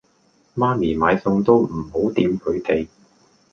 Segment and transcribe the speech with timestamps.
[0.55, 2.87] 媽咪買餸都唔好掂佢哋